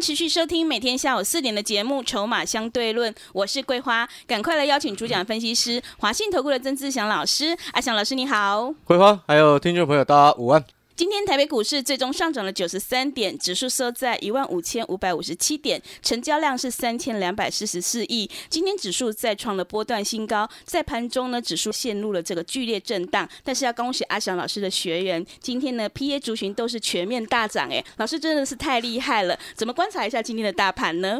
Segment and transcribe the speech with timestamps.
[0.00, 7.56] 持续收听每天下午四点的节目《筹码相对论》，我是桂花，赶快来邀请主讲分析师华信投顾的曾志祥老师。
[7.72, 10.64] 阿祥老师你好，桂花还有听众朋友，大家午安。
[11.00, 18.28] 今天台北股市最终上涨了九十三点，指数收在一万五千五百五十七点，成交量是三千两百四十四亿。
[18.50, 23.26] 今天指数再创了波段新高，在盘中呢，指数陷入了这个剧烈震荡。
[23.42, 29.34] 但是要恭喜阿翔老师的学员，今天呢，P A 族群都是全面大涨，哎，老师真的是太厉害了。
[29.54, 31.18] 怎么观察一下今天的大盘呢？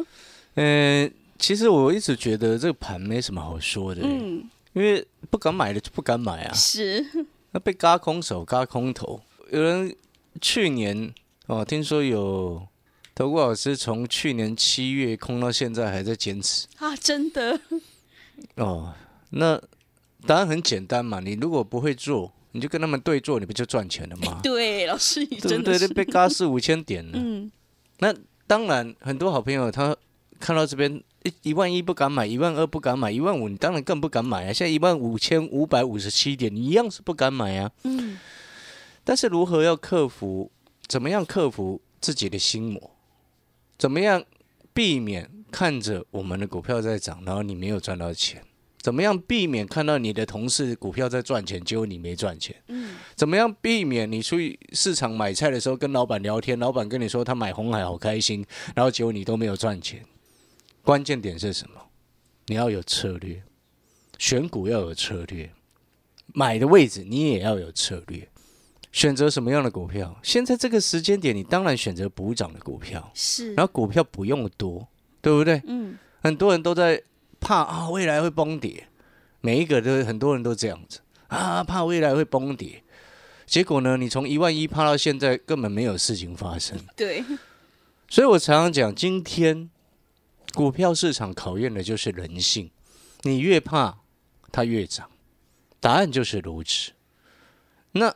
[0.56, 7.02] 嗯，其实我一直觉得这个盘没什么好说的，嗯，因为不敢买的就不敢买啊，是，
[7.52, 9.18] 那被嘎空手、嘎空头。
[9.50, 9.94] 有人
[10.40, 11.12] 去年
[11.46, 12.66] 哦，听说有
[13.14, 17.60] 投顾老师从去年七月空到现在还在坚持啊，真的
[18.54, 18.94] 哦。
[19.30, 19.60] 那
[20.26, 24.38] 答案很简单嘛，你如果不会做，你就跟他们对做，你不就赚钱了吗？
[24.42, 27.12] 对，老师，你真的被嘎四五千点了。
[27.14, 27.50] 嗯，
[27.98, 28.14] 那
[28.46, 29.96] 当然，很多好朋友他
[30.38, 34.52] 看到这边一一万一不敢买，一万二不敢买，一万五你当然更不敢买啊。
[34.52, 37.70] 现在一万五千五百五十七点，你一样是不敢买啊。
[37.82, 38.16] 嗯。
[39.04, 40.50] 但是如何要克服？
[40.86, 42.90] 怎么样克服自己的心魔？
[43.78, 44.24] 怎么样
[44.72, 48.42] 避免看着我们的股票在涨，然后你没有赚到钱？
[48.78, 52.56] 怎么样避免看到你的同事股票在赚钱，结果你没赚钱？
[52.68, 52.96] 嗯。
[53.14, 58.42] 怎么样避免你出去市场买菜的时候跟老板聊天，老板跟你说他买红海好开心，
[58.74, 60.02] 然后结果你都没有赚钱？
[60.82, 61.80] 关键点是什么？
[62.46, 63.42] 你要有策略，
[64.18, 65.52] 选股要有策略，
[66.32, 68.26] 买的位置你也要有策略。
[68.92, 70.18] 选择什么样的股票？
[70.22, 73.10] 现在这个时间点，你当然选择补涨的股票。
[73.14, 74.86] 是，然后股票不用多，
[75.20, 75.62] 对不对？
[75.66, 75.96] 嗯。
[76.22, 77.02] 很多人都在
[77.38, 78.88] 怕啊，未来会崩跌。
[79.40, 82.82] 每一个都很多人都这样子啊，怕未来会崩跌。
[83.46, 86.78] 结果呢，你从一万一怕到现在，根本没有事情发生。
[86.96, 87.24] 对。
[88.08, 89.70] 所以我常常讲，今天
[90.52, 92.70] 股票市场考验的就是人性。
[93.22, 94.00] 你越怕，
[94.50, 95.08] 它越涨。
[95.78, 96.90] 答案就是如此。
[97.92, 98.12] 那。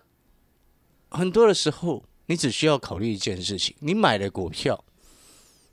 [1.15, 4.85] 很多的时候，你只需要考虑一件事情：你买的股票，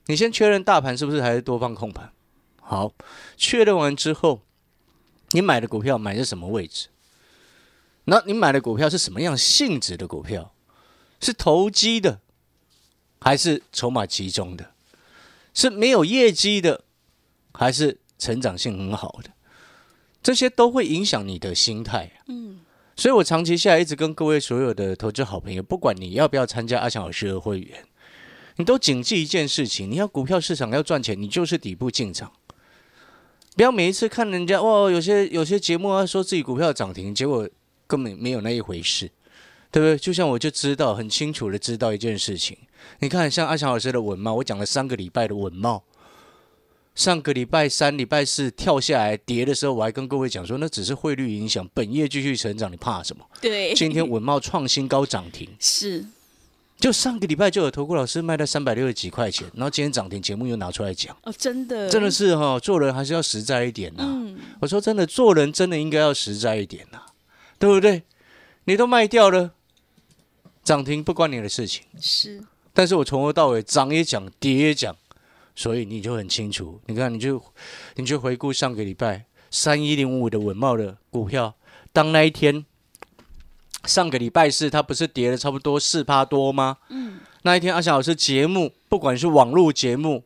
[0.06, 2.14] 你先确认大盘是不是还是多方控盘。
[2.62, 2.94] 好，
[3.36, 4.42] 确认完之后，
[5.32, 6.90] 你买的股票买在什么位置？
[8.06, 10.54] 那你买的股票是什么样性质的股票？
[11.20, 12.22] 是投机的，
[13.20, 14.74] 还是筹码集中的？
[15.54, 16.84] 是没有业绩的，
[17.54, 19.32] 还是成长性很好的？
[20.24, 22.22] 这些都会影响你的心态。
[22.28, 22.62] 嗯。
[22.96, 27.84] 所以，我长期下来一直跟各位所有的投资好朋友，不管你要不要参加阿强老师的会员，
[28.58, 32.32] 你都谨记一件事情：你要股票市场要赚钱，你就是底部进场。
[33.56, 37.50] 不要每一次看人家哇，有些有些节目啊，说自己股票涨停，结果
[37.88, 39.10] 根本没有那一回事，
[39.72, 39.98] 对不对？
[39.98, 42.58] 就像我就知道很清楚的知道一件事情，
[43.00, 45.84] 你看像阿强老师的文茂，我讲了三个礼拜的文茂。
[46.94, 53.26] 上个礼拜三、礼拜四跳下来跌的时候，我还跟各位讲说，那只是汇率影响，本业继续成长，你怕什么？
[53.40, 56.06] 对，今天稳茂创新高涨停，是，
[56.78, 64.04] 就上个礼拜就有投顾老师卖到三百六十几块钱，然后今天涨停，节目又拿出来讲，哦，真的，真的是哈，做人还是要实在一点呐。
[64.06, 67.00] 嗯，我说真的，做人真的应该要实在一点呐，
[67.58, 68.04] 对不对？
[68.66, 69.52] 你都卖掉了，
[70.62, 72.44] 涨停不关你的事情，是，
[72.74, 74.96] 但是我从头到尾涨也讲，跌也讲。
[75.62, 77.40] 所以你就很清楚，你看，你就
[77.94, 81.54] 你就回顾上个礼拜三一零五的稳茂的股票，
[81.94, 82.66] 当那一天
[83.86, 86.80] 上个礼拜四，它不是跌了差不多四趴多吗？
[86.90, 90.24] 嗯，那一天阿翔老师节目，不管是网络节目、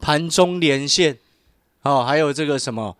[0.00, 1.20] 盘中连线，
[1.82, 2.96] 哦，还有这个什么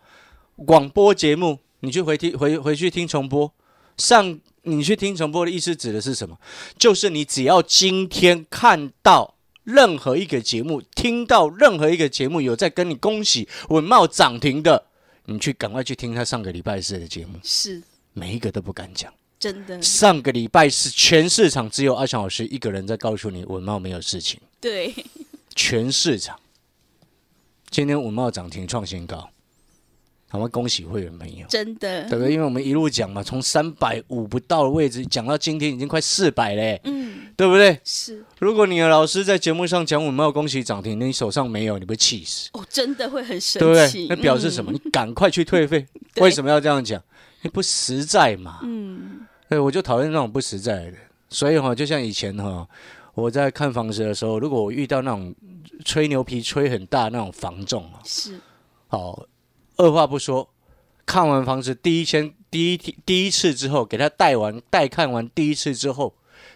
[0.65, 3.53] 广播节目，你去回听回回去听重播。
[3.97, 6.39] 上你去听重播的意思指的是什么？
[6.79, 9.33] 就是你只要今天看到。
[9.67, 14.85] 任何一个节目，听到任何一个节目有在跟你恭喜稳茂涨停的，
[15.25, 17.83] 你去赶快去听他上个礼拜四的节目，是。
[18.13, 19.81] 每一个都不敢讲，真的。
[19.81, 24.95] 上个礼拜是全市场只有阿翔老师一个人在告诉你稳茂没有事情，对，
[25.53, 26.39] 全市场。
[27.69, 29.29] 今天稳茂涨停创新高，
[30.29, 30.47] 好吗？
[30.49, 32.33] 恭喜会员朋友，真的对，不对？
[32.33, 37.79] 因为我们一路讲嘛，从三百五不到的位置讲到今天已经快四百嘞，嗯，对不对？
[37.83, 44.07] 是如果你的老师在节目上讲我们要恭喜涨停，你手上没有，你会气死，哦，真的会很生对不对气。？
[44.09, 44.71] 那表示什么？
[44.71, 44.73] 嗯？
[44.73, 45.85] 你赶快去退费。
[46.17, 47.01] 为什么要这样讲？
[47.41, 48.59] 你不实在嘛。
[48.63, 50.95] 嗯，对，我就讨厌那种不实在的人。
[51.29, 52.67] 所以哈，就像以前哈，
[53.13, 55.33] 我在看房子的时候，如果我遇到那种
[55.85, 58.39] 吹牛皮吹很大那种房仲啊，是
[58.87, 59.23] 好，
[59.77, 60.49] 二话不说，
[61.05, 66.13] 看完房子第一天第一天第一次之后，给他带完带看完第一次之后，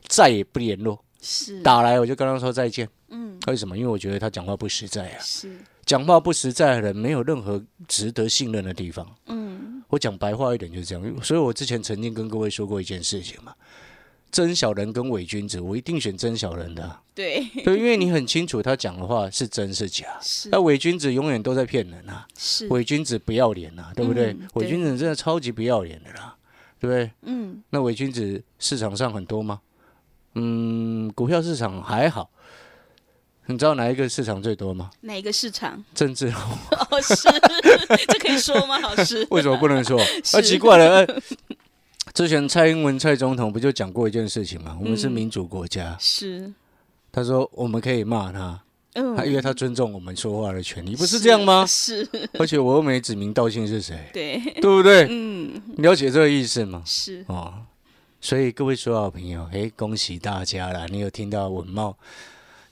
[0.08, 2.90] 再也不联络，是，打来我就跟他说再见。
[3.10, 3.78] 嗯，为什么？
[3.78, 9.06] 因为我觉得他讲话不实在啊，是，讲话不实在的人没有任何值得信任的地方。
[9.28, 13.54] 嗯，我讲白话一点就是这样，所以我之前曾经跟各位说过一件事情嘛，
[14.32, 24.48] 真小人跟伪君子，我一定选真小人的啊、对， 对，因为你很清楚他讲的话是真是假，是那伪君子永远都在骗人啊，是，伪君子不要脸啊，对不对嗯？
[24.54, 26.36] 伪对君子真的超级不要脸的啦，
[26.80, 27.12] 对不对？
[27.24, 29.60] 嗯，那伪君子市场上很多吗？
[30.36, 32.30] 嗯，股票市场还好。
[33.48, 34.92] 你知道哪一个市场最多吗？
[35.02, 35.84] 哪一个市场？
[35.94, 37.28] 政治 哦，是，
[38.08, 39.28] 这可以说吗，老师？
[39.30, 40.00] 为什么不能说？
[40.24, 41.22] 是啊，奇怪了，呃
[42.22, 44.78] 之前蔡英文蔡总统不就讲过一件事情吗？
[44.80, 46.54] 我们是嗯民主国家，是，
[47.12, 48.62] 他说我们可以骂他，
[48.94, 51.66] 嗯他因为他尊重我们说话的权利，不是这样吗？
[51.66, 55.08] 是，而且我又没指名道姓是谁，对，对不对？
[55.10, 56.84] 嗯，了解这个意思吗？
[56.86, 57.56] 是，哦，
[58.22, 60.86] 所以各位所有朋友，哎，恭喜大家啦！
[60.92, 61.98] 你有听到文茂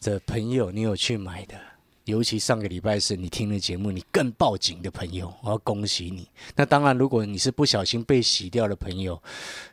[0.02, 1.56] 的朋友，你有去买的，
[2.10, 6.28] 尤其上个礼拜是你听了节目，你更报警的朋友，我要恭喜你。
[6.56, 9.22] 那当然，如果你是不小心被洗掉的朋友，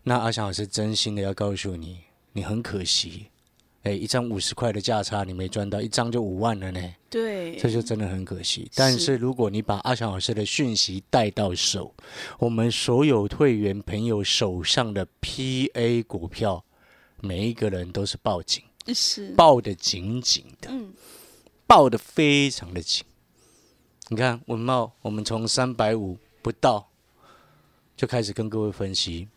[0.03, 1.99] 那阿翔老师真心的要告诉你，
[2.33, 3.27] 你很可惜。
[3.85, 8.69] 哎，一张五十块的价差你没赚到，一张就五万了呢，对，这就真的很可惜。
[8.75, 11.95] 但是是如果你把阿翔老师的讯息带到手，
[12.41, 16.65] 我们所有会员朋友手上的 PA 股票，
[17.21, 20.93] 每一个人都是报警，是，抱得紧紧的，嗯，
[21.67, 23.05] 抱得非常的紧。
[24.09, 26.89] 你看文茂，我们从三百五不到
[27.97, 29.29] 就开始跟各位分析，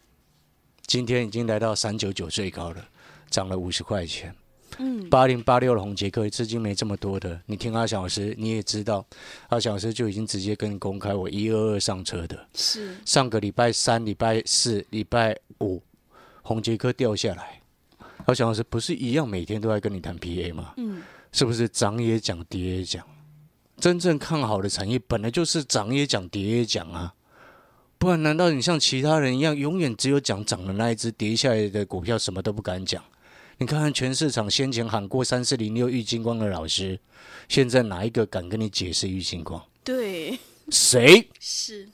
[0.85, 2.87] 今天已经来到三九九最高了，
[3.29, 4.35] 涨了五十块钱。
[4.77, 9.03] 嗯，八零八六的红杰克资金没这么多的，你听阿小老师你也知道，
[9.47, 12.47] 阿小老师就已经直接跟你公开我一二二上车的。
[12.53, 15.81] 是，上个礼拜三、礼拜四、礼拜五，
[16.43, 17.59] 红杰克掉下来，
[18.25, 20.75] 阿小老师不是一样每天都在跟你谈 PA 吗？
[20.77, 23.05] 嗯，是不是涨也讲，跌也讲？
[23.77, 27.13] 真正看好的产业本来就是涨也讲，跌也讲啊，
[27.97, 33.03] 不然难道你像其他人一样，永远只有讲涨的那一只，跌下来的股票什么都不敢讲？
[33.57, 36.99] 你看看全市场先前喊过三四零六玉金光的老师，
[37.47, 39.61] 现在哪一个敢跟你解释玉金光？
[39.83, 40.39] 对，
[40.69, 41.27] 谁？
[41.39, 41.87] 是，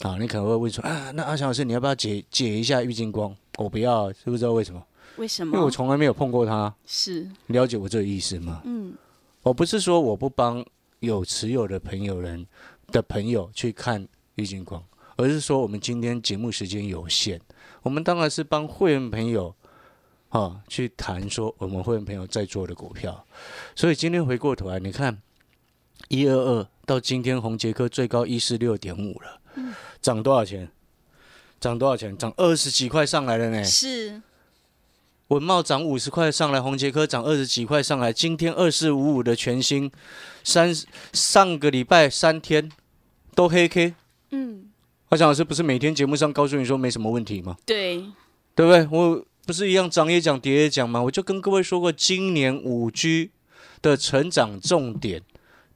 [0.00, 3.34] 啊，你可能会问说啊，那阿强老师，你要不要解解一下玉金光？
[3.56, 4.82] 我不要，知不知道为什么？
[5.18, 5.52] 为什么？
[5.54, 8.62] 因为我从来没有碰过他，是，了解我这个意思吗？
[8.64, 8.94] 嗯，
[9.42, 10.64] 我不是说我不帮
[11.00, 12.46] 有持有的朋友人
[12.88, 14.06] 的朋友去看
[14.36, 14.82] 郁金光，
[15.16, 17.40] 而是说我们今天节目时间有限，
[17.82, 19.54] 我们当然是帮会员朋友
[20.30, 23.24] 啊去谈说我们会员朋友在做的股票。
[23.74, 25.20] 所以今天回过头来，你看
[26.08, 29.40] 一二二到今天红杰科最高一四六点五了，
[30.00, 30.70] 涨多少钱？
[31.60, 32.16] 涨多少钱？
[32.16, 33.64] 涨二十几块上来了呢。
[33.64, 34.22] 是，
[35.28, 39.90] 文茂涨五十块上来，红杰科涨二十几块上来，今天二四五五的全新，
[40.42, 40.74] 三
[41.12, 42.70] 上个礼拜三天
[43.34, 43.94] 都黑 K。
[44.30, 44.70] 嗯，
[45.10, 47.58] 阿强老师不是每天节目上告诉你说没什么问题吗？
[47.66, 47.98] 对，
[48.54, 48.88] 对不对？
[48.90, 51.02] 我不是一样涨也讲跌也讲吗？
[51.02, 53.32] 我就跟各位说过，今年五 G
[53.82, 55.20] 的成长重点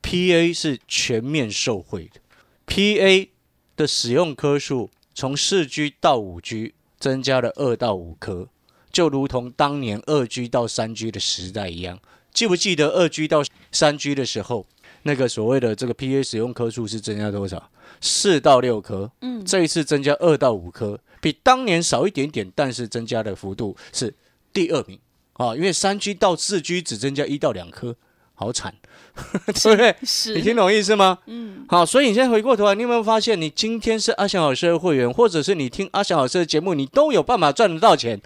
[0.02, 2.20] ，PA 是全面受惠的
[2.66, 3.28] ，PA
[3.76, 8.48] 的使用颗数从四 G 到五 G 增加了二到五颗，
[8.92, 11.98] 就如同当年二 G 到三 G 的时代一样。
[12.32, 14.66] 记不记得二 G 到三 G 的时候，
[15.02, 17.70] 那个所谓的这个 PA 使用颗数是增加多少？
[18.00, 19.10] 四到六颗。
[19.20, 24.14] 嗯，这一次增加二到五颗，比当年少一点点，但是增加的幅度是
[24.52, 24.98] 第二名
[25.34, 25.54] 啊。
[25.54, 27.94] 因为三 G 到四 G 只增加一到两颗，
[28.34, 28.74] 好惨，
[29.52, 29.94] 对不对？
[30.02, 31.18] 是，你听懂意思吗？
[31.26, 38.18] 嗯，好，所以你现在回过头来，你有没有发现，你今天是阿翔老师的会员，或者是你听阿翔老师的节目，你都有办法赚得到钱。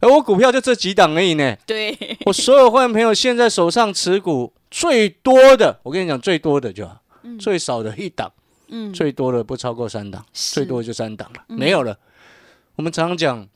[0.00, 1.56] 而我股票就这几档而已呢。
[1.66, 7.00] 对，我所有会员朋友现在手上持股最多的，我跟你讲，最多的就好，
[7.38, 8.32] 最少的一档，
[8.68, 11.98] 嗯，最多的不超过三档，最多就三档了，没有了。
[12.76, 13.48] 我们常常讲，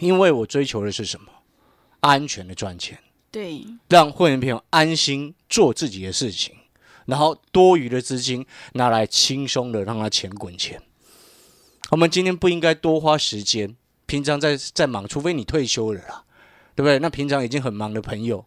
[0.00, 1.26] 因为我追求的是什么？
[2.00, 2.98] 安全的赚钱，
[3.30, 6.54] 对，让会员朋友安心做自己的事情，
[7.06, 10.82] 然后多余的资金拿来轻松的让他钱滚钱。
[11.90, 13.74] 我们今天不应该多花时间，
[14.06, 16.22] 平常在在忙，除非你退休了啦，
[16.74, 16.98] 对不对？
[16.98, 18.44] 那平常已经很忙的朋友，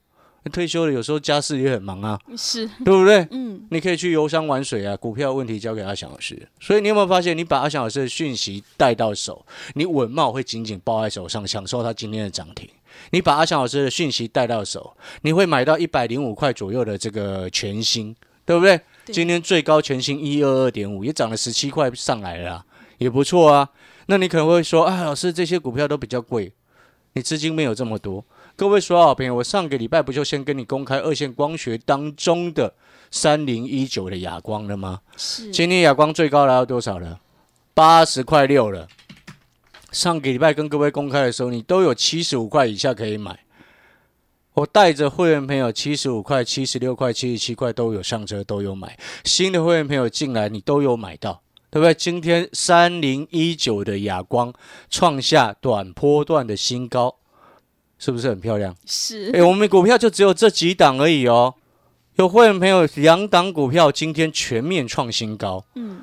[0.51, 3.27] 退休了有时候家事也很忙啊，是，对不对？
[3.31, 6.47] 嗯，你可以去游山玩水啊，股票问题交给阿翔老师。
[6.59, 12.69] 所以你有没有发现，你把阿翔老师的讯息带到手，你稳茂会紧紧抱在手上，享受他今天的涨停。
[13.11, 18.79] 你把阿翔老师的讯息带到手，你会买到一百零五块左右的这个全新，对不对？
[19.05, 22.65] 对今天最高全新一二二点五，也涨了十七块上来了啊，
[22.97, 23.69] 也不错啊。
[24.07, 26.51] 那你可能会说，啊，老师这些股票都比较贵，
[27.13, 28.25] 你资金没有这么多。
[28.55, 32.73] 各位所有好朋友，我上个礼拜不就先跟你公开二线光学当中的
[33.11, 35.01] 三零一九的哑光了吗？
[35.15, 37.19] 是，今天哑光最高来到多少了？
[37.73, 38.87] 八十块六了。
[39.91, 43.39] 上个礼拜跟各位公开的时候，你都有七十五块以下可以买。
[44.53, 48.97] 我带着会员朋友七十五块、七十六块、七十七块都有上车，都有买。
[49.23, 51.93] 新的会员朋友进来，你都有买到，对不对？
[51.93, 54.53] 今天三零一九的亚光
[54.89, 57.15] 创下短波段的新高，
[57.97, 58.75] 是不是很漂亮？
[58.85, 61.55] 是，哎、我们股票就只有这几档而已哦。
[62.15, 66.01] 有会员朋友两档股票今天全面创新高，嗯，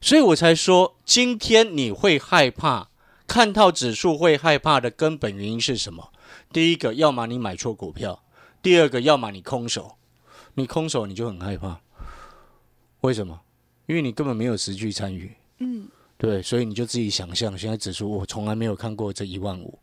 [0.00, 2.88] 所以我才说今天你会害怕，
[3.26, 6.10] 看到指数会害怕的根本原因是什么？
[6.52, 8.22] 第一个，要么你买错股票；
[8.60, 9.96] 第二个，要么你空手。
[10.56, 11.80] 你空手你就很害怕，
[13.00, 13.40] 为什么？
[13.86, 15.86] 因为你根本没有实际参与，嗯，
[16.16, 19.78] 对，所以你就自己想象，现在指数我从来没有看过这一万五，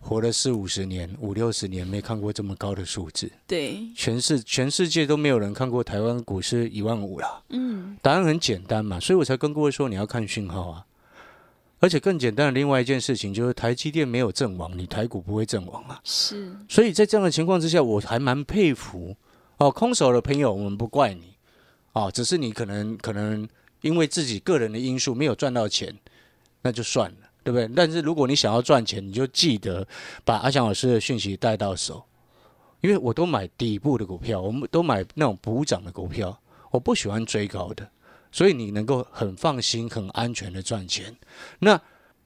[0.00, 3.30] 活了四五十年、五六十年，没看过这么高的数字。
[3.46, 7.42] 对，全世全世界都没有人看过台湾股市一万五啦。
[7.50, 10.86] 嗯，答案很简单嘛，所以我才跟各位说你要看讯号啊。
[11.80, 16.00] 而且更简单的另外一件事情就是台积电没有阵亡，你台股不会阵亡啊。
[16.02, 19.14] 是，所以在这样的情况之下，我还蛮佩服
[19.58, 21.33] 哦，空手的朋友，我们不怪你
[21.94, 23.48] 哦，只是你可能可能
[23.80, 25.96] 因为自己个人的因素没有赚到钱，
[26.62, 27.68] 那就算了，对不对？
[27.74, 29.86] 但是如果你想要赚钱，你就记得
[30.24, 32.04] 把阿翔老师的讯息带到手，
[32.80, 36.38] 因为我都买底部的股票，我们都买那种补涨的股票，
[36.70, 37.88] 我不喜欢追高的，
[38.30, 41.16] 所以你能够很放心、很安全的赚钱。
[41.60, 41.80] 那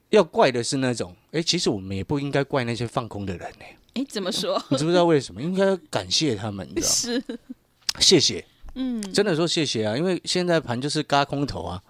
[0.09, 4.59] 要怪的是那种，哎，其实我们也不应该怪那些放空的人呢、哎，怎么说？
[4.69, 5.39] 你知不知道为什么？
[5.39, 7.37] 应该感谢他们，你知道吗？
[7.99, 8.43] 是，谢谢，
[8.81, 11.83] 嗯，真的说谢谢啊，因为现在盘就是嘎空头啊，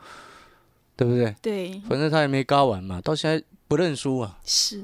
[0.97, 1.35] 对不对？
[1.39, 4.83] 对，反正他也没嘎完嘛，到现在不认输啊，是，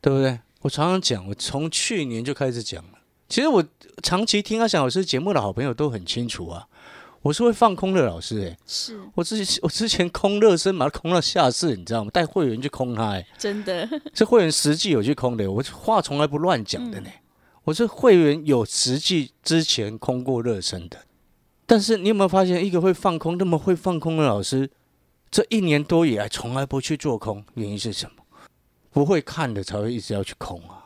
[0.00, 0.40] 对不对？
[0.62, 2.98] 我常常讲，我从去年就开始讲了。
[3.28, 3.64] 其实我
[4.02, 6.66] 长期听阿翔老师节目的好朋友都很清楚啊，
[7.22, 12.10] 我是会放空的老师诶、是，我之前我之前空热身把它空到下次，你知道吗？
[12.12, 17.10] 带会员去空它、欸，真的，这会员实际有去空的，我话从来不乱讲的呢。
[17.64, 20.98] 我是会员有实际之前空过热身的，
[21.70, 24.68] 但是你有没有发现，一个会放空那么会放空的老师，
[25.30, 28.24] 这一年多以来从来不去做空，原因是什么？
[28.90, 30.82] 不会看的才会一直要去空啊，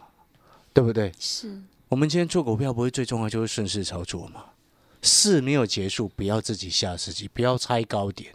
[0.74, 1.10] 对不对？
[1.18, 4.44] 是，我们今天做股票，不会最重要就是顺势操作嘛？
[5.00, 8.30] 事没有结束，不要自己吓自己，不要猜高点，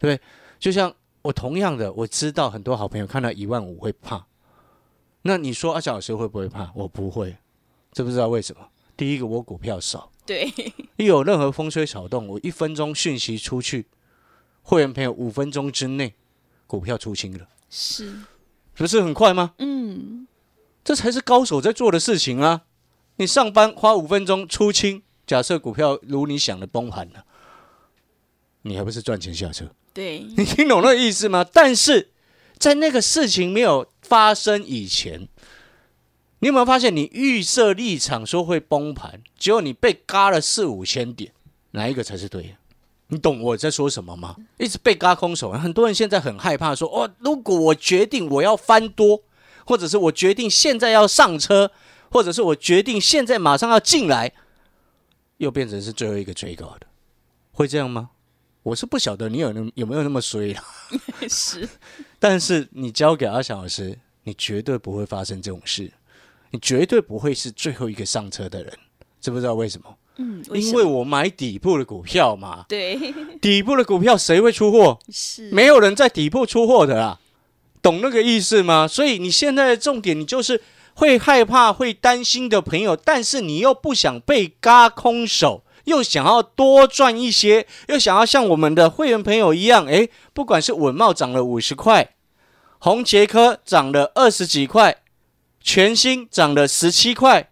[0.00, 0.20] 对不对？
[0.58, 4.26] 就像我同样的，我知道很多好朋友看到一万五会怕，
[5.22, 6.72] 那你说阿小老师会不会怕？
[6.74, 7.36] 我不会，
[7.92, 8.68] 知不知道为什么？
[8.96, 10.52] 第一个，我股票少，对，
[10.96, 13.86] 一有任何风吹草动，我一分钟讯息出去，
[14.62, 16.14] 会员朋友五分钟之内
[16.66, 18.20] 股票出清了，是，
[18.74, 19.54] 不是很快吗？
[19.58, 20.26] 嗯，
[20.82, 22.62] 这才是高手在做的事情啊！
[23.16, 27.24] 你上班花五分钟出清，假设股票如你想的崩盘了，
[28.62, 29.70] 你还不是赚钱下车？
[29.92, 31.44] 对，你听懂那个意思吗？
[31.44, 32.10] 但是
[32.58, 35.28] 在那个事情没有发生以前，
[36.46, 41.32] 你有没有发现，你预设立场说会崩盘，结果你被嘎了四五千点，
[41.72, 42.48] 哪一个才是对的？
[43.08, 44.36] 你懂我在说什么吗？
[44.56, 49.24] 一直被嘎空手，很多人现在很害怕说，哦，如果我决定我要翻多，
[49.64, 51.72] 或者是我决定现在要上车，
[52.12, 54.32] 或者是我决定现在马上要进来，
[55.38, 56.86] 又变成是最后一个追高的，
[57.50, 58.10] 会这样吗？
[58.62, 60.62] 我是不晓得你有那有没有那么衰啦，
[61.28, 61.68] 是，
[62.20, 65.90] 但是你交给阿翔老师，你绝对不会发生这种事，
[66.50, 68.72] 你绝对不会是最后一个上车的人，
[69.20, 69.96] 知不知道为什么？
[70.18, 72.98] 嗯，因为我买底部的股票嘛，对，
[73.40, 74.98] 底部的股票谁会出货？
[75.12, 77.20] 是，没有人在底部出货的啦，
[77.82, 78.88] 懂那个意思吗？
[78.88, 80.62] 所以你现在的重点，你就是
[80.94, 92.14] 会害怕、会担心的朋友，但是你又不想被嘎空手，又想要多赚一些，又想要像我们的会员朋友一样，诶，不管是稳茂涨了五十块，
[92.78, 95.02] 红杰科涨了二十几块，
[95.66, 97.50] 全新涨了十七块，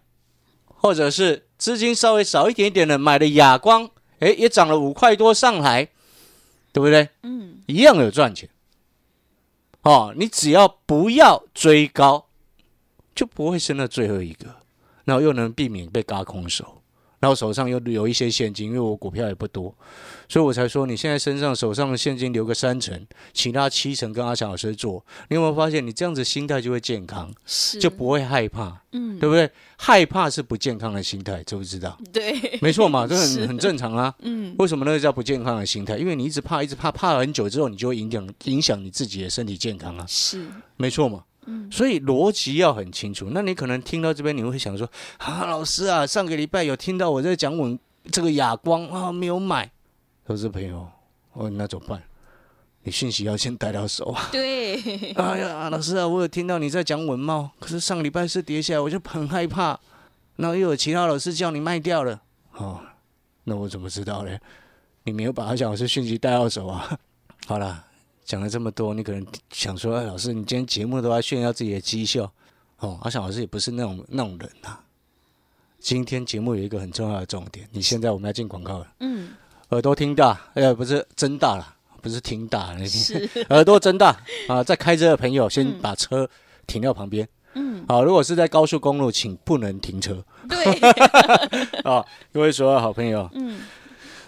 [0.67, 5.89] 或者是资金稍微少一点点的买的哑光，哎，也涨了五块多上来，
[6.71, 7.09] 对不对？
[7.23, 8.49] 嗯，一样有赚钱。
[9.81, 12.29] 哦，你只要不要追高，
[13.13, 14.61] 就不会升到最后一个，
[15.03, 16.74] 然后又能避免被嘎空手。
[17.25, 19.75] 然后手上又有一些现金，因为我股票也不多，
[20.29, 23.03] 所以我才说你现在身上手上的现金留个三成，
[23.33, 25.03] 其他七成跟阿强老师做。
[25.29, 27.33] 你有没有发现，你这样子心态就会健康，
[27.81, 29.49] 就不会害怕，嗯，对不对？
[29.75, 31.97] 害怕是不健康的心态，知不知道？
[32.13, 34.13] 对，没错嘛，这 是很很正常啊。
[34.19, 35.97] 嗯，为什么那个叫不健康的心态？
[35.97, 40.05] 因为你一直怕，一直怕，怕了很久之后，你就会影响影响你自己的身体健康啊。
[40.07, 40.45] 是，
[40.77, 41.23] 没错嘛。
[41.45, 43.29] 嗯所以逻辑要很清楚。
[43.31, 47.77] 那你可能听到这边，你会想说：啊，老师啊，上个礼拜有听到我在讲稳
[48.11, 49.71] 这个哑光啊，没有买。
[50.25, 50.87] 投资朋友，
[51.33, 52.01] 哦，那怎么办？
[52.83, 54.29] 你讯息要先带到手啊。
[54.31, 54.75] 对，
[55.13, 59.79] 哎呀，老师啊，我有听到你在讲文茂，可是上礼拜是跌下来，我就很害怕。
[60.37, 62.21] 然后又有其他老师叫你卖掉了，
[62.53, 62.81] 哦，
[63.45, 64.39] 那我怎么知道嘞？
[65.03, 66.99] 你没有把阿翔老师讯息带到手啊？
[67.47, 67.85] 好了，
[68.25, 72.29] 讲了这么多，你可能想说，哎，老师，你今天节目都在炫耀自己的绩效，
[72.79, 74.79] 哦，阿翔老师也不是那种那种人呐、
[75.79, 79.29] 今天节目有一个很重要的重点，你现在我们要进广告了，嗯，
[79.69, 82.75] 耳朵听大，哎，不是睁大了，不是听大，
[83.49, 84.15] 耳朵睁大
[84.47, 84.63] 啊！
[84.63, 86.29] 在开车的朋友，先把车
[86.65, 87.27] 停到旁边。
[87.53, 90.23] 嗯，好，如果是在高速公路，请不能停车。
[90.49, 90.57] 对，
[91.83, 92.05] 啊！
[92.33, 93.61] 各位所有好朋友，嗯，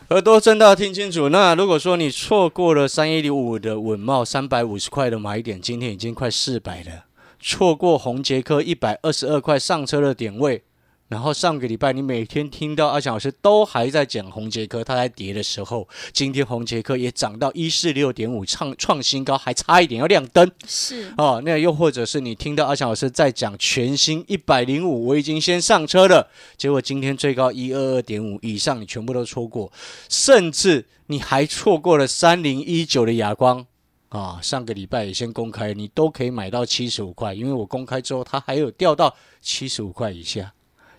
[0.10, 1.28] 耳朵真的要听清楚。
[1.28, 7.04] 那如果说你错过了三一零五的稳茂三百五十块的买点，今天已经快四百了；
[7.42, 10.64] 错过红杰科一百二十二块上车的点位，
[11.08, 20.52] 然后上个礼拜你每天听到阿强老师都还在讲红杰科，它在跌的时候，今天红杰科也涨到一四六点五，创创新高，还差一点要亮灯。
[20.68, 29.72] 是，哦，那又或者是你听到阿强老师在讲全新一百零五，我已经先上车了，结果今天最高一二二点五以上，你全部都错过，
[30.10, 33.66] 甚至你还错过了三零一九的哑光。
[34.10, 40.54] 啊，上个礼拜也先公开，你都可以买到七十五块，因为我公开之后它还有掉到七十五块以下，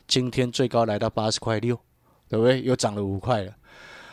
[0.08, 1.78] 今天最高来到八十块六，
[2.28, 2.62] 对不对？
[2.62, 3.52] 又涨了五块了。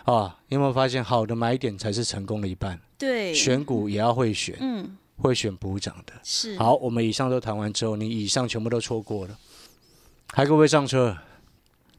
[0.04, 2.80] 啊，你有没有发现好的买点才是成功的一半？
[2.98, 6.14] 对，选股也要会选，嗯，会选补涨的。
[6.22, 9.36] 是，好，我们以上都谈完之后，你以上全部都错过了，
[10.28, 11.18] 还可不可上车？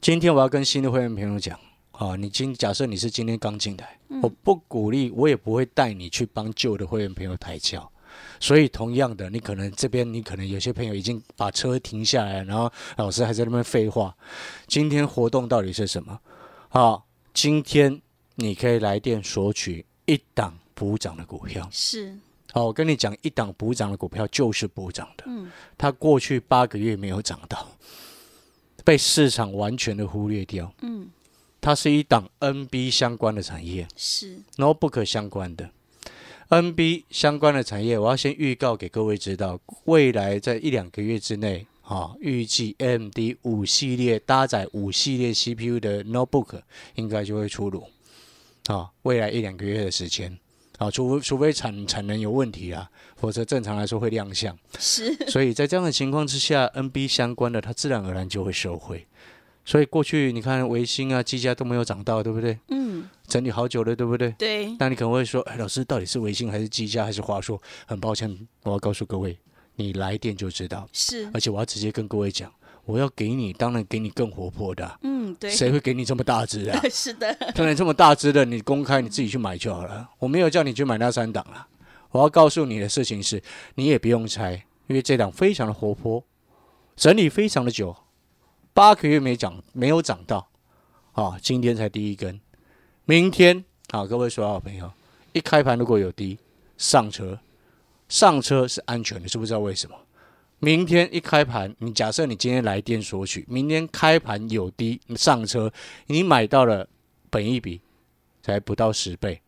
[0.00, 1.58] 今天我要跟新的会员朋友讲，
[1.92, 7.90] 啊，你今假设你是今天刚进来，我不鼓励，我也不会带你去帮旧的会员朋友抬轿。
[8.38, 14.16] 所以同样的，你可能这边你可能有些朋友已经把车停下来，然后老师还在那边废话。
[14.66, 16.20] 今天活动到底是什么？
[16.68, 18.00] 好，今天
[18.34, 21.66] 你可以来电索取一档补涨的股票。
[21.70, 22.16] 是，
[22.52, 27.66] 好，我跟你讲，一档补涨的股票就是补涨的，嗯，它过去八个月没有涨到，
[28.84, 30.72] 被市场完全的忽略掉。
[30.82, 31.08] 嗯，
[31.60, 35.70] 它是一档 NB 相关的产业是，，notebook 相关的
[36.48, 41.66] NB 相关的产业，我要先预告给各位知道，未来在一两个月之内。
[41.82, 46.60] 啊，预计 AMD 五系列搭载五系列 CPU 的 notebook
[46.96, 47.84] 应该就会出炉。
[48.66, 50.36] 啊，未来一两个月的时间，
[50.78, 54.58] 啊，除非除非产产能有问题啊，否则正常来说会亮相。
[54.80, 59.06] 是，所以在这样的情况之下，NB 相关的它自然而然就会受惠。
[59.66, 62.56] 所以过去你看维新啊、技嘉都没有涨到，对不对？
[62.68, 64.30] 嗯，整理好久了，对不对？
[64.38, 67.60] 对，那你可能会说，哎，老师到底是维新还是技嘉还是华硕？
[67.84, 69.36] 很抱歉，我要告诉各位，
[69.74, 70.88] 你来电就知道。
[70.92, 72.48] 是，而且我要直接跟各位讲，
[72.84, 76.80] 我要给你，当然给你更活泼的啊、嗯，对，谁会给你这么大只啊？
[76.88, 80.08] 是的，当然这么大只的，你公开你自己去买就好了。
[80.20, 81.66] 我没有叫你去买那三档啊。
[82.12, 83.42] 我要告诉你的事情是，
[83.74, 86.24] 你也不用猜，因为这档非常的活泼，
[86.94, 87.94] 整理非常的久，
[88.76, 90.50] 八个月没涨，没有涨到，
[91.12, 92.38] 啊，今天才第一根，
[93.06, 94.92] 明天啊，各位所有好朋友，
[95.32, 96.38] 一开盘如果有低，
[96.76, 97.38] 上车，
[98.06, 99.96] 上车是安全的，知不知道为什么？
[100.58, 105.72] 明天一开盘，你假设你今天来电索取，明天开盘有低你上车，
[106.08, 106.86] 你买到了
[107.30, 107.80] 本一笔
[108.42, 109.40] 才不到十倍，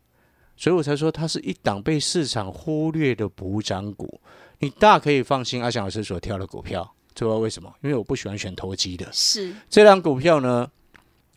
[0.56, 4.22] 所以我才说它是一档被市场忽略的补涨股，
[4.60, 6.94] 你大可以放心阿翔老师所挑的股票，
[7.26, 7.72] 知道为什么？
[7.82, 10.70] 因为我不喜欢选投机的，是，这档股票呢，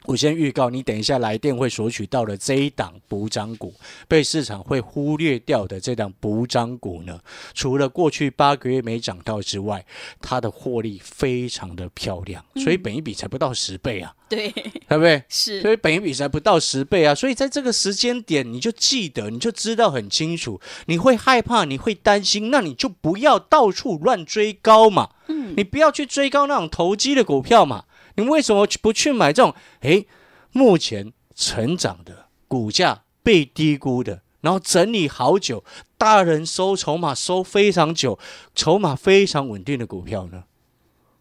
[0.06, 3.74] 我先预告，你等一下来电会索取到的这一档补涨股，
[4.08, 7.20] 被市场会忽略掉的这档补涨股呢，
[7.54, 9.86] 除了过去八个月没涨到之外，
[10.20, 15.24] 它的获利非常的漂亮，所以本一比才不到十倍啊，对，对不对？
[15.30, 25.21] 是，所以本一比才不到十倍啊，所以在这个时间点，你就记得，你就知道很清楚，你会害怕，你会担心，那你就不要到处乱追高嘛，嗯，
[25.56, 27.86] 你不要去追高那种投机的股票嘛，
[28.16, 29.54] 你为什么不去买这种？
[29.82, 30.08] 诶，
[30.52, 35.64] 目前成长的，股价被低估的，然后整理好久，
[35.98, 38.18] 大人收筹码收非常久，
[38.54, 40.44] 筹码非常稳定的股票呢？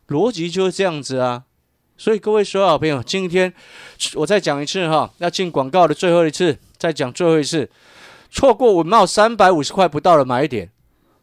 [0.08, 1.44] 逻辑就是这样子啊。
[1.96, 3.52] 所以各位所有好朋友，今天
[4.14, 7.70] 我再讲一次哈，要进广告的最后一次，再讲最后一次，
[8.30, 10.72] 错过文茂三百五十块不到的买点，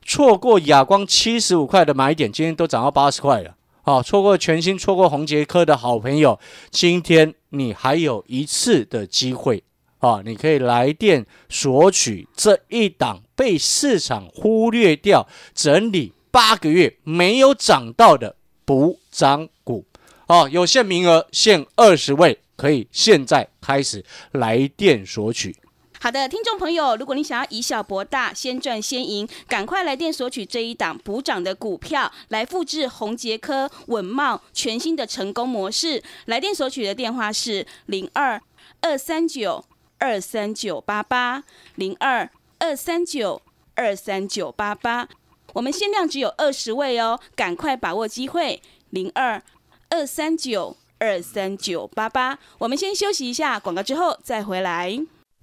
[0.08, 3.54] 错过亚光七十五块的买点，今天都涨到八十块了。
[3.82, 6.39] 好，错过全新、错过红杰科的好朋友，
[6.72, 9.62] 今天你还有一次的机会
[10.00, 10.22] 啊！
[10.24, 19.86] 你可以来电索取这一档被市场忽略掉、整理八个月没有涨到的补涨股。
[20.28, 25.54] 哦，有限名额，限二十位，可以现在开始来电索取。
[25.99, 36.03] 好的，听众朋友，如果你想要以小博大，先赚先赢，赶快来电索取这一档补涨的股票，来复制宏杰科、稳茂全新的成功模式。
[36.25, 38.39] 来电索取的电话是零二
[38.81, 39.65] 二三九
[39.97, 41.43] 二三九八八
[41.75, 42.29] 零二
[42.60, 43.41] 二三九
[43.75, 45.10] 二三九八八。
[45.53, 49.41] 我们限量只有二十位哦，赶快把握机会，零二。
[49.89, 54.99] 二三九二三九八八，我们先休息一下广告，之后再回来。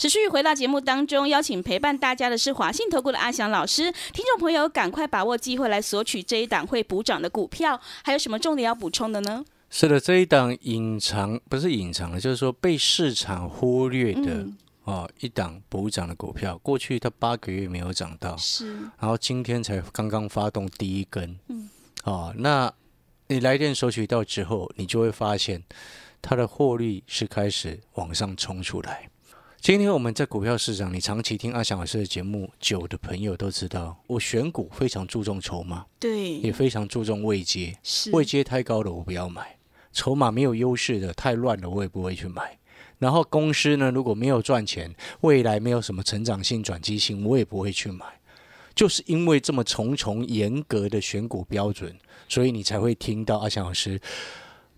[0.00, 3.92] 持续回到节目当中，邀请陪伴大家的是华信投顾的阿翔老师。
[4.14, 7.78] 听众朋友，赶快把握机会来索取这一档会补涨的股票。
[8.02, 9.44] 还有什么重点要补充的呢？
[9.68, 14.46] 是的，这一档隐藏不是隐藏的，就是说被市场忽略的
[14.84, 16.56] 哦，一档补涨的股票。
[16.62, 21.68] 过去它八个月没有涨到，是，然后今天才刚刚发动第一根，嗯，
[22.04, 22.72] 哦，那。
[23.26, 25.62] 你来电索取到之后，你就会发现
[26.22, 29.09] 它的获利是开始往上冲出来。
[29.60, 37.76] 今天我们在股票市场，你长期听阿翔老师的节目久的朋友都知道，我选股非常注重筹码，对，也非常注重位阶。
[37.82, 39.58] 是位阶太高的我不要买，
[39.92, 42.58] 筹码没有优势的太乱了我也不会去买。
[42.98, 48.06] 然后公司呢如果没有赚钱，未来没有什么成长性、转机性，我也不会去买。
[48.74, 51.94] 就是因为这么重重严格的选股标准。
[52.30, 54.00] 所以你才会听到阿翔老师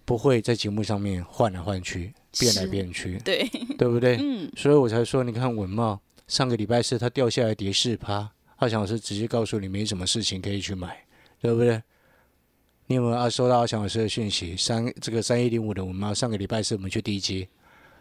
[0.05, 4.16] 不会在节目上面换来换去、变来变去，对 对不对？
[4.21, 11.05] 嗯，所以我才说，你看文茂上个礼拜四它掉下来跌四趴，阿翔老师直接告诉你没什么事情可以去买，
[11.40, 11.83] 对不对？
[12.87, 13.29] 你有没有啊？
[13.29, 14.57] 收到阿翔老师的讯息？
[14.57, 17.49] 三这个三一零五的文茂上个礼拜四我们去低接，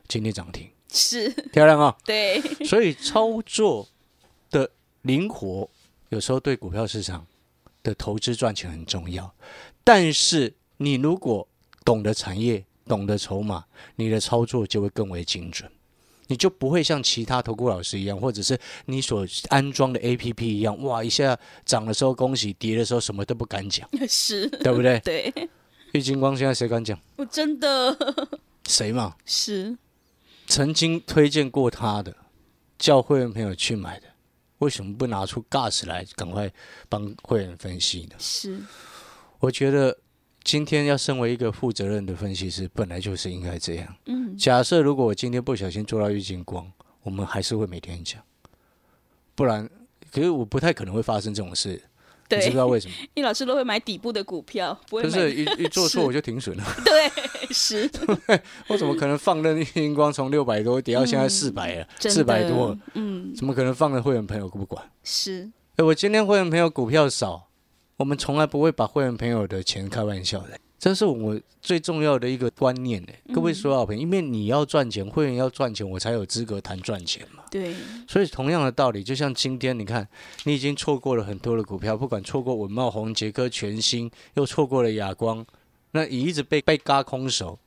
[0.07, 1.95] 今天涨停，是漂亮啊！
[2.05, 3.87] 对，所以操作
[4.49, 4.69] 的
[5.03, 5.69] 灵活，
[6.09, 7.25] 有时候对股票市场。
[7.83, 9.33] 的投资赚钱很重要，
[9.83, 11.47] 但是你如果
[11.83, 13.63] 懂得产业、懂得筹码，
[13.95, 15.71] 你的操作就会更为精准，
[16.27, 24.99] 你就不会像其他投顾老师一样，或者是你所安装的 A P P 一样，哇，一下涨的时候恭喜，跌的时候什么都不敢讲，是对不对？
[24.99, 25.33] 对，
[25.93, 26.99] 郁金光现在谁敢讲？
[27.15, 27.97] 我真的
[28.67, 29.15] 谁嘛？
[29.23, 29.77] 是
[30.47, 32.13] 曾经推荐过他的，
[32.77, 34.07] 叫会员朋友去买的。
[34.57, 36.51] 为什么不拿出 gas 来，赶快
[36.89, 38.15] 帮会员分析呢？
[38.19, 38.61] 是，
[39.39, 39.97] 我觉得
[40.43, 43.95] 今天要身为一个负责任的分析师，本来就是应该这样。
[44.05, 46.69] 嗯，假设如果我今天不小心做到郁金光，
[47.03, 48.21] 我们还是会每天讲，
[49.35, 49.69] 不然，
[50.11, 51.81] 可是我不太可能会发生这种事。
[52.33, 52.93] 你知不知道为什么？
[53.13, 56.63] 易老师都会买底部的股票，不会就是一 一做错我就停损了。
[56.85, 57.91] 对，是。
[58.67, 61.87] 我怎么可能放任星光从六百多跌到现在四百了？
[61.99, 64.81] 四百多，嗯，怎么可能放任会员朋友不管？
[65.03, 65.51] 是。
[65.75, 67.49] 哎，我今天会员朋友股票少，
[68.01, 70.59] 我们从来不会把会员朋友的钱开玩笑的。
[70.79, 77.43] 这是我最重要的一个观念呢，各位所有朋友，因为你要赚钱，会员要赚钱，我才有资格谈赚钱嘛。
[77.51, 77.75] 对。
[78.07, 80.07] 所以同样的道理，就像今天你看，
[80.45, 85.45] 你已经错过了很多的股票，不管错过文茂、红杰科、全新，又错过了亚光，
[85.91, 87.59] 那你一直被被嘎空手，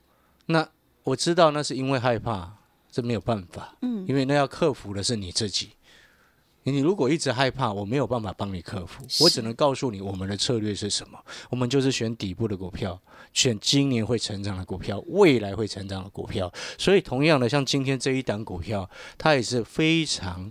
[0.46, 0.68] 那
[1.04, 2.54] 我知道那是因为害怕，
[2.90, 3.76] 这没有办法。
[3.82, 4.04] 嗯。
[4.08, 5.68] 因为那要克服的是你自己。
[6.72, 11.18] 你如果一直害怕，我没有办法帮你克服，我只能告诉你我们的策略是什么。
[11.50, 12.98] 我们就是选底部的股票，
[13.32, 16.52] 选今年会成长的股票，未来会成长的股票。
[16.78, 20.50] 所以，同样的，像今天这一档股票，它也是非常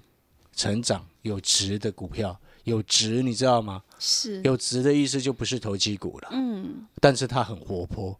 [0.55, 3.81] 成长有值的股票，有值，你知道吗？
[3.97, 6.29] 是有值的意思就不是投机股了。
[6.31, 8.15] 嗯，但是它很活泼。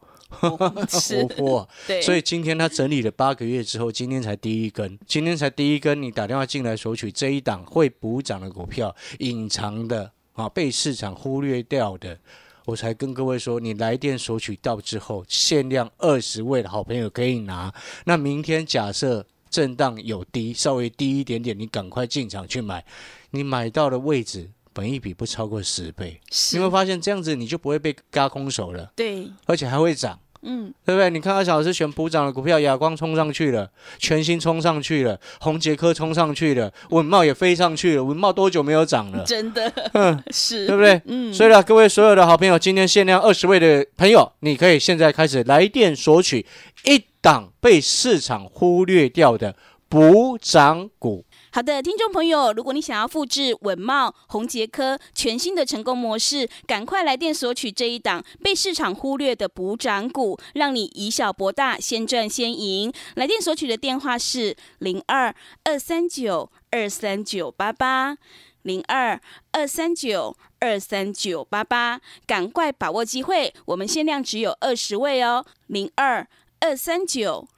[0.89, 1.69] 是 活泼。
[1.88, 12.17] 对，所以今天他整理了八个月之后，今天才第一根，今天才第一根，你打电话进来索取这一档会补涨的股票，隐藏的啊，被市场忽略掉的。
[12.65, 17.74] 我才跟各位说，你来电索取到之后，限量二十位的好朋友可以拿。
[18.06, 22.86] 那明天假设震荡有低，稍微低一点点，你赶快进场去买。
[23.32, 30.20] 你买到的位置，本一比不超过十倍，是你会发现这样子你就不会被嘎空手了，对，而且还会涨。
[30.46, 31.10] 嗯，对不对？
[31.10, 38.04] 你看阿小老师选补涨的股票，亚光冲上去了，全新冲上去了，红杰科冲上去了，文茂也飞上去了。
[38.04, 39.24] 文茂多久没有涨了？
[39.24, 41.02] 真的嗯，是，对不对？
[41.06, 46.46] 嗯，所以呢，各位所有的好朋友，今天限量二十位的朋友，你可以现在开始来电索取
[46.84, 49.56] 一档被市场忽略掉的
[49.88, 51.24] 补涨股。
[51.56, 62.92] 好的，听众朋友，如果你想要复制稳茂、宏杰科全新的成功模式，赶快来电索取这一档被市场忽略的补涨股，让你以小博大，先赚先赢。
[63.13, 68.18] 来电索取的电话是零二二三九二三九八八
[68.63, 76.28] 零二二三九二三九八八，赶快把握机会，我们限量只有二十位哦，零二
[76.62, 77.48] 二三九。